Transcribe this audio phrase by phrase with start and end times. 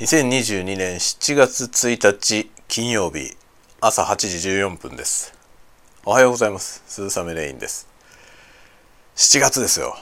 [0.00, 3.36] 2022年7月1日金曜日
[3.82, 5.34] 朝8時14分です。
[6.06, 6.82] おはようございます。
[6.86, 7.86] 鈴雨レインです。
[9.16, 9.94] 7月ですよ。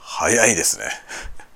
[0.00, 0.86] 早いですね。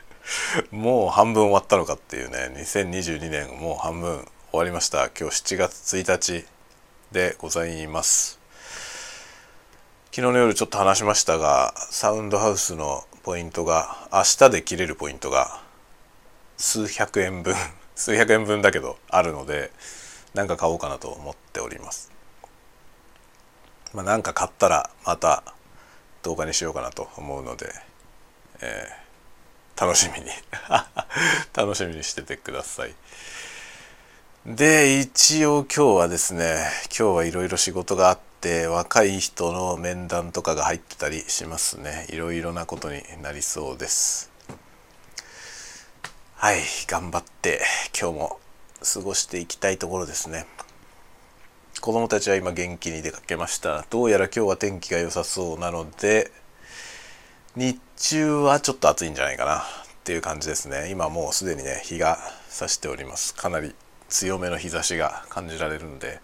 [0.71, 2.53] もう半分終わったのかっていうね。
[2.55, 4.19] 2022年もう半分
[4.53, 5.09] 終わりました。
[5.09, 6.47] 今日7月1日
[7.11, 8.39] でございます。
[10.13, 15.65] 昨日の夜ちょっと話しましたがサウンドハウスのポイントが明日で切れるポイントが
[16.57, 17.55] 数百円分。
[17.95, 19.71] 数百円分だけどあるので
[20.35, 22.11] 何か買おうかなと思っております。
[23.93, 25.45] まあ何か買ったらまた
[26.23, 27.73] 動画にしようかなと思うので、
[28.61, 30.31] えー、楽しみに。
[31.55, 32.95] 楽しみにしててください。
[34.47, 42.07] で一応今日はですね今日はいろいろ仕事があって若い人の面談とかが入ってたりしますね。
[42.11, 44.34] いろいろなことになりそうです。
[46.45, 47.63] はい頑張って
[47.99, 48.41] 今日も
[48.83, 50.45] 過ごしていきたいところですね。
[51.81, 53.87] 子供たちは今元気に出かけました。
[53.89, 56.31] どうやら今日は天気が良さそうなので
[57.57, 59.61] 日中はちょっと暑いんじゃないかな。
[59.61, 59.63] っ
[60.05, 60.91] ていう感じですね。
[60.91, 62.19] 今もうすでにね日が
[62.51, 63.35] 差しております。
[63.35, 63.75] かなり
[64.11, 66.21] 強めの日差しが感じられるので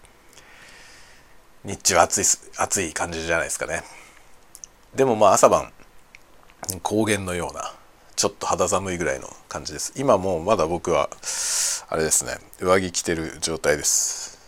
[1.63, 2.25] 日中は暑い
[2.59, 3.81] 暑い感じじゃないですかね。
[4.93, 5.73] でもまあ朝晩
[6.83, 7.70] 高原のような
[8.15, 9.93] ちょっと肌寒いぐらいの感じです。
[9.95, 11.09] 今もうまだ僕は
[11.89, 14.39] あれですね上着着てる状態です。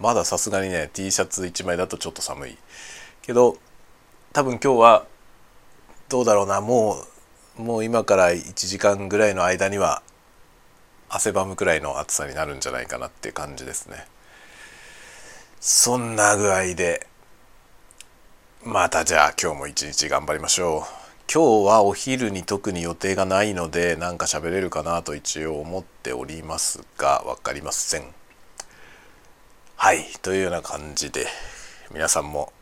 [0.00, 2.58] まださすがにね T シャツ1枚だとちょっと寒い。
[3.22, 3.56] けど
[4.32, 5.06] 多分今日は
[6.08, 7.04] どうだろうなも
[7.58, 10.02] うもう今から1時間ぐらいの間には
[11.08, 14.06] 汗ばむくらいの暑さになるんじゃないかなって感じですね。
[15.60, 17.06] そんな具合で
[18.64, 21.03] またじゃあ今日も一日頑張りましょう。
[21.32, 28.04] 今日はお昼に特に予定がないのでなんか喋れるかなと一応思っておりますが分かりません。
[29.76, 31.26] はいというような感じで
[31.92, 32.52] 皆さんも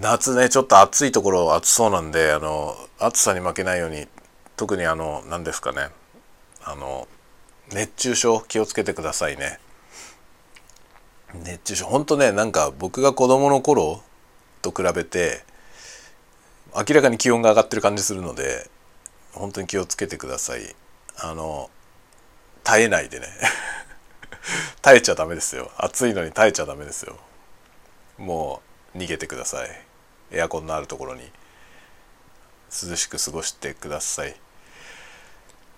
[0.00, 4.06] 夏ねちょっと暑いところ暑そうなんであの暑さに負けないように
[4.56, 5.88] 特にあの何ですかね
[6.64, 7.08] あの
[7.72, 9.58] 熱中症気をつけてくださいね。
[11.34, 14.02] 熱中症ほんとねなんか僕が子供の頃
[14.62, 15.44] と比べて
[16.76, 18.68] 明らかに気温が上がってる感じするので
[19.32, 20.74] 本当に気をつけてください。
[21.18, 21.70] あの
[22.64, 23.28] 耐えないでね。
[24.82, 25.70] 耐えちゃダメですよ。
[25.76, 27.18] 暑いのに耐えちゃダメですよ。
[28.18, 28.62] も
[28.94, 29.82] う逃げてください。
[30.30, 31.30] エアコンのあるところに。
[32.70, 34.34] 涼しく過ごしてください。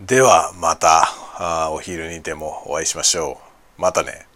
[0.00, 3.40] ではまたあお昼にでもお会いしましょ
[3.78, 3.80] う。
[3.80, 4.27] またね。